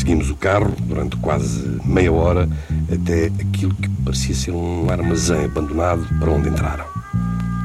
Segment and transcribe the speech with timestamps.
[0.00, 2.48] Seguimos o carro durante quase meia hora
[2.90, 6.86] até aquilo que parecia ser um armazém abandonado para onde entraram.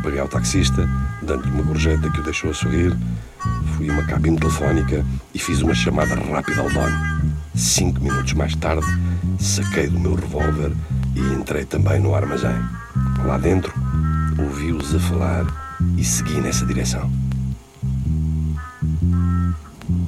[0.04, 0.86] Paguei ao taxista,
[1.22, 2.94] dando-lhe uma gorjeta que o deixou a sorrir.
[3.78, 6.94] Fui a uma cabine telefónica e fiz uma chamada rápida ao dono.
[7.56, 8.86] Cinco minutos mais tarde,
[9.40, 10.74] saquei do meu revólver
[11.16, 12.60] e entrei também no armazém.
[13.26, 13.74] Lá dentro,
[14.38, 17.10] ouvi-os a falar e segui nessa direção.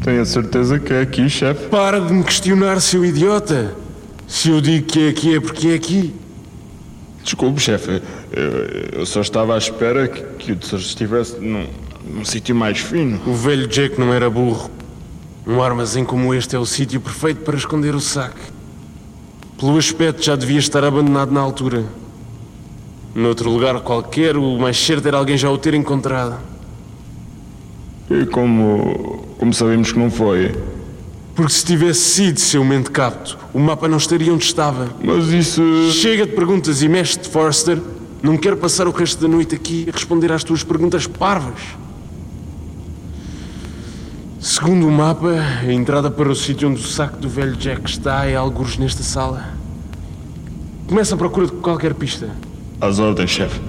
[0.08, 1.68] Tenho a certeza que é aqui, chefe.
[1.68, 3.76] Para de me questionar, seu idiota.
[4.26, 6.16] Se eu digo que é aqui, é porque é aqui.
[7.22, 8.02] Desculpe, chefe.
[8.32, 11.68] Eu, eu só estava à espera que, que o tesouro estivesse num,
[12.10, 13.20] num sítio mais fino.
[13.28, 14.72] O velho Jack não era burro.
[15.46, 18.40] Um armazém como este é o sítio perfeito para esconder o saque.
[19.60, 21.84] Pelo aspecto, já devia estar abandonado na altura.
[23.14, 26.40] Noutro lugar qualquer, o mais certo era alguém já o ter encontrado.
[28.10, 30.56] E como, como sabemos que não foi?
[31.36, 34.90] Porque se tivesse sido seu mente capto, o mapa não estaria onde estava.
[35.04, 35.62] Mas isso.
[35.92, 37.80] Chega de perguntas e mexe-te, Forster.
[38.24, 41.60] Não quero passar o resto da noite aqui a responder às tuas perguntas parvas.
[44.40, 45.30] Segundo o mapa,
[45.62, 49.04] a entrada para o sítio onde o saco do velho Jack está é algures nesta
[49.04, 49.54] sala.
[50.88, 52.30] Começa a procura de qualquer pista.
[52.82, 53.60] Às ordens, chefe.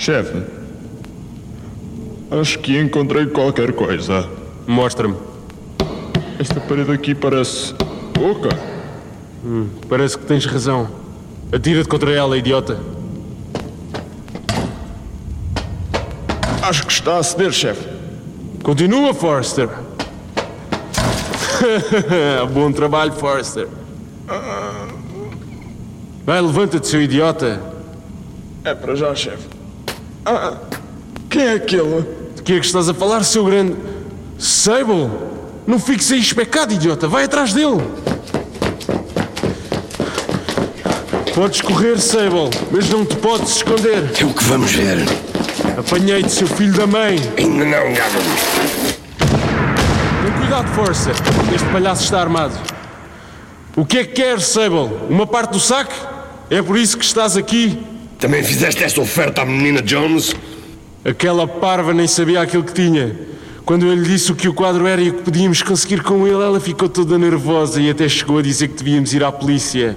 [0.00, 0.42] Chefe,
[2.30, 4.26] acho que encontrei qualquer coisa.
[4.66, 5.14] Mostra-me.
[6.38, 7.74] Esta parede aqui parece
[8.18, 8.48] oca.
[9.44, 10.88] Hum, parece que tens razão.
[11.52, 12.80] Atira-te contra ela, idiota.
[16.62, 17.86] Acho que está a ceder, chefe.
[18.62, 19.68] Continua, Forster.
[22.54, 23.68] Bom trabalho, Forster.
[26.24, 27.60] Vai, levanta-te, seu idiota.
[28.64, 29.59] É para já, chefe.
[30.24, 30.56] Ah,
[31.28, 32.04] quem é aquele?
[32.34, 33.76] De que é que estás a falar, seu grande.
[34.38, 35.10] Sable?
[35.66, 37.08] Não fiques aí especado, idiota.
[37.08, 37.80] Vai atrás dele.
[41.34, 44.10] Podes correr, Sable, mas não te podes esconder.
[44.20, 44.98] É o que vamos ver.
[45.78, 47.18] Apanhei-te, seu filho da mãe.
[47.38, 48.20] Ainda não, Gavin.
[50.22, 51.12] Tem cuidado, Força.
[51.54, 52.54] Este palhaço está armado.
[53.76, 54.90] O que é que queres, Sable?
[55.08, 55.94] Uma parte do saque?
[56.50, 57.78] É por isso que estás aqui?
[58.20, 60.36] Também fizeste esta oferta à menina Jones?
[61.02, 63.16] Aquela parva nem sabia aquilo que tinha.
[63.64, 66.26] Quando eu lhe disse o que o quadro era e o que podíamos conseguir com
[66.26, 69.96] ele, ela ficou toda nervosa e até chegou a dizer que devíamos ir à polícia.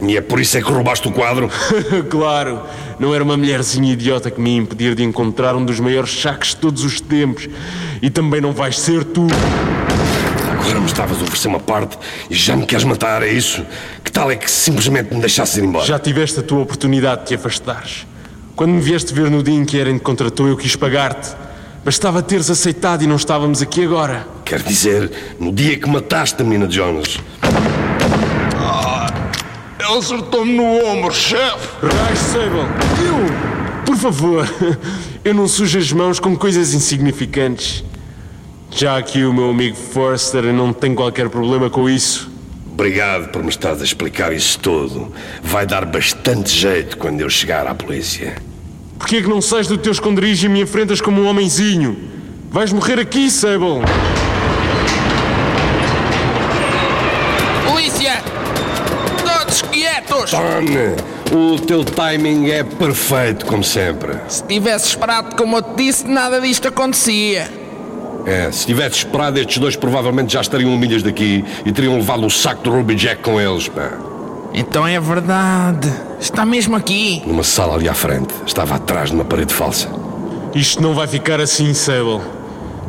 [0.00, 1.50] E é por isso é que roubaste o quadro?
[2.08, 2.60] claro,
[3.00, 6.58] não era uma mulherzinha idiota que me impedir de encontrar um dos maiores saques de
[6.58, 7.48] todos os tempos.
[8.00, 9.26] E também não vais ser tu.
[10.68, 11.98] Agora me estavas a oferecer uma parte
[12.28, 13.64] e já me queres matar, é isso?
[14.04, 15.86] Que tal é que simplesmente me deixasses ir embora?
[15.86, 18.06] Já tiveste a tua oportunidade de te afastares.
[18.54, 21.34] Quando me vieste ver no dia em que Eren te contratou, eu quis pagar-te.
[21.82, 24.28] Bastava teres aceitado e não estávamos aqui agora.
[24.44, 27.18] Quer dizer, no dia que mataste a menina Jones.
[29.80, 31.66] Ele acertou-me no ombro, chefe.
[31.80, 32.60] Rai Sable,
[33.06, 34.46] eu, por favor,
[35.24, 37.82] eu não sujo as mãos com coisas insignificantes.
[38.70, 42.30] Já aqui o meu amigo Forster não tem qualquer problema com isso.
[42.72, 45.12] Obrigado por me estás a explicar isso tudo.
[45.42, 48.36] Vai dar bastante jeito quando eu chegar à polícia.
[48.98, 51.96] Porquê é que não sais do teu esconderijo e me enfrentas como um homenzinho?
[52.50, 53.82] Vais morrer aqui, Sable.
[57.66, 58.22] Polícia!
[59.24, 60.30] Todos quietos!
[60.30, 64.12] Tom, o teu timing é perfeito, como sempre.
[64.28, 67.67] Se tivesse esperado como eu te disse, nada disto acontecia.
[68.28, 72.30] É, se tivesse esperado, estes dois provavelmente já estariam milhas daqui e teriam levado o
[72.30, 73.90] saco do Ruby Jack com eles, pá.
[74.52, 75.90] Então é verdade.
[76.20, 77.22] Está mesmo aqui.
[77.26, 78.34] Numa sala ali à frente.
[78.46, 79.88] Estava atrás de uma parede falsa.
[80.54, 82.20] Isto não vai ficar assim, Sable.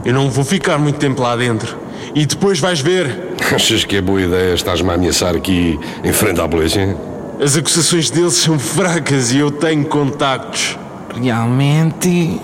[0.03, 1.77] Eu não vou ficar muito tempo lá dentro.
[2.13, 3.35] E depois vais ver.
[3.55, 6.97] Achas que é boa ideia estás-me a ameaçar aqui em frente à polícia?
[7.41, 10.77] As acusações deles são fracas e eu tenho contactos.
[11.15, 12.41] Realmente.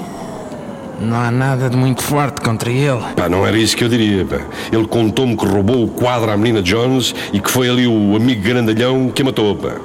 [1.00, 3.02] Não há nada de muito forte contra ele.
[3.16, 4.40] Pá, não era isso que eu diria, pá.
[4.72, 8.44] Ele contou-me que roubou o quadro à menina Jones e que foi ali o amigo
[8.44, 9.76] grandalhão que a matou, pá.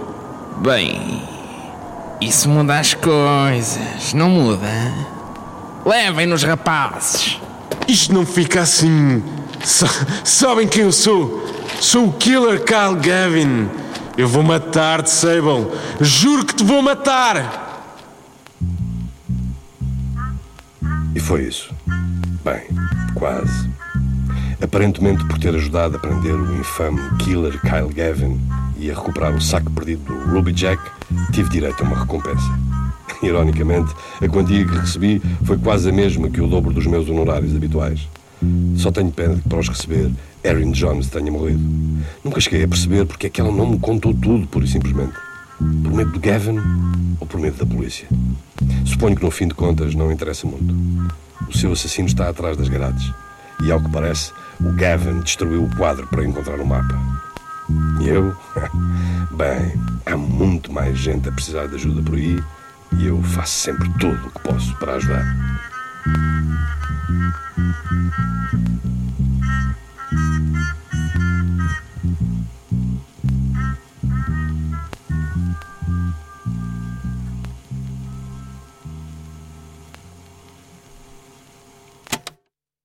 [0.58, 1.22] Bem.
[2.20, 4.68] Isso muda as coisas, não muda?
[5.86, 7.40] Levem-nos, rapazes.
[7.88, 9.22] Isto não fica assim.
[9.64, 9.88] Sa
[10.22, 11.42] sabem quem eu sou?
[11.80, 13.70] Sou o Killer Kyle Gavin.
[14.18, 15.66] Eu vou matar-te, Sable.
[15.98, 17.68] Juro que te vou matar!
[21.14, 21.70] E foi isso.
[22.44, 22.62] Bem,
[23.14, 23.68] quase.
[24.62, 28.40] Aparentemente, por ter ajudado a prender o infame killer Kyle Gavin
[28.78, 30.82] e a recuperar o saco perdido do Ruby Jack,
[31.32, 32.50] tive direito a uma recompensa.
[33.22, 37.54] Ironicamente, a quantia que recebi foi quase a mesma que o dobro dos meus honorários
[37.54, 38.08] habituais.
[38.76, 40.10] Só tenho pena de que, para os receber,
[40.42, 41.60] Erin Jones tenha morrido.
[42.24, 45.12] Nunca cheguei a perceber porque é que ela não me contou tudo, pura e simplesmente.
[45.58, 46.58] Por medo de Gavin
[47.20, 48.08] ou por medo da polícia?
[48.84, 50.74] Suponho que, no fim de contas, não interessa muito.
[51.48, 53.12] O seu assassino está atrás das grades.
[53.62, 56.98] E, ao que parece, o Gavin destruiu o quadro para encontrar o mapa.
[58.00, 58.34] E eu?
[59.36, 59.74] Bem,
[60.06, 62.42] há muito mais gente a precisar de ajuda por aí
[62.98, 65.24] e eu faço sempre tudo o que posso para ajudar.